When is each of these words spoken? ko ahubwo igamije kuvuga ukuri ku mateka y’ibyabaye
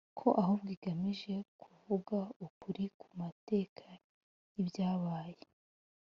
ko 0.19 0.27
ahubwo 0.41 0.69
igamije 0.77 1.33
kuvuga 1.61 2.17
ukuri 2.45 2.85
ku 2.99 3.07
mateka 3.19 3.85
y’ibyabaye 4.55 5.41